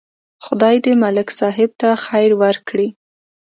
[0.45, 2.87] خدای دې ملک صاحب ته خیر ورکړي.